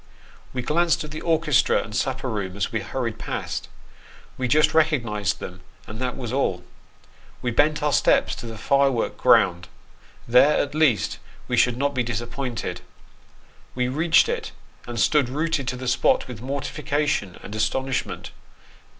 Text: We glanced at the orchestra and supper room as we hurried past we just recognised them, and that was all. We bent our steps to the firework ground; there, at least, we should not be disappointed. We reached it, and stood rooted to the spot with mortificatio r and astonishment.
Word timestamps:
We 0.51 0.63
glanced 0.63 1.03
at 1.03 1.11
the 1.11 1.21
orchestra 1.21 1.83
and 1.83 1.95
supper 1.95 2.27
room 2.27 2.57
as 2.57 2.71
we 2.71 2.79
hurried 2.81 3.19
past 3.19 3.69
we 4.35 4.47
just 4.47 4.73
recognised 4.73 5.39
them, 5.39 5.61
and 5.85 5.99
that 5.99 6.17
was 6.17 6.33
all. 6.33 6.63
We 7.43 7.51
bent 7.51 7.83
our 7.83 7.93
steps 7.93 8.33
to 8.37 8.47
the 8.47 8.57
firework 8.57 9.15
ground; 9.15 9.67
there, 10.27 10.57
at 10.57 10.73
least, 10.73 11.19
we 11.47 11.55
should 11.55 11.77
not 11.77 11.93
be 11.93 12.01
disappointed. 12.01 12.81
We 13.75 13.89
reached 13.89 14.27
it, 14.27 14.53
and 14.87 14.99
stood 14.99 15.29
rooted 15.29 15.67
to 15.67 15.75
the 15.75 15.87
spot 15.87 16.27
with 16.27 16.41
mortificatio 16.41 17.35
r 17.35 17.39
and 17.43 17.53
astonishment. 17.53 18.31